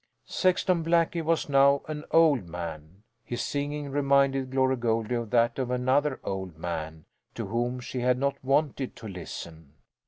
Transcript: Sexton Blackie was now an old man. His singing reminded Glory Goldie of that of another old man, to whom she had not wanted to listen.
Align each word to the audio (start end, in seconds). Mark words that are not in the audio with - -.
Sexton 0.25 0.83
Blackie 0.83 1.21
was 1.21 1.47
now 1.47 1.83
an 1.87 2.05
old 2.09 2.49
man. 2.49 3.03
His 3.23 3.43
singing 3.43 3.91
reminded 3.91 4.49
Glory 4.49 4.75
Goldie 4.77 5.13
of 5.13 5.29
that 5.29 5.59
of 5.59 5.69
another 5.69 6.19
old 6.23 6.57
man, 6.57 7.05
to 7.35 7.45
whom 7.45 7.79
she 7.79 7.99
had 7.99 8.17
not 8.17 8.43
wanted 8.43 8.95
to 8.95 9.07
listen. 9.07 9.73